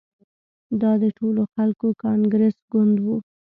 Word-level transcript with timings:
دا 0.81 0.91
د 1.03 1.05
ټولو 1.17 1.41
خلکو 1.53 1.87
کانګرس 2.03 2.55
ګوند 2.71 2.95
وو. 3.03 3.15